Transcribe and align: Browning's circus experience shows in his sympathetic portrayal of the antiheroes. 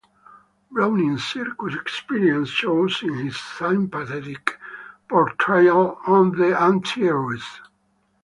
Browning's 0.71 1.23
circus 1.23 1.75
experience 1.75 2.49
shows 2.49 3.03
in 3.03 3.13
his 3.17 3.37
sympathetic 3.37 4.57
portrayal 5.07 5.99
of 6.07 6.35
the 6.37 6.57
antiheroes. 6.59 7.43